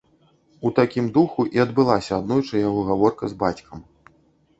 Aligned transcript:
У 0.67 0.69
такім 0.77 1.09
духу 1.17 1.45
і 1.57 1.61
адбылася 1.65 2.11
аднойчы 2.17 2.63
яго 2.69 2.81
гаворка 2.89 3.23
з 3.33 3.39
бацькам. 3.45 3.85